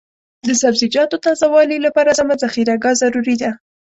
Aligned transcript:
د 0.47 0.49
سبزیجاتو 0.61 1.21
تازه 1.25 1.47
والي 1.53 1.77
لپاره 1.85 2.17
سمه 2.19 2.35
ذخیره 2.43 2.75
ګاه 2.83 2.95
ضروري 3.01 3.35
ده. 3.41 3.51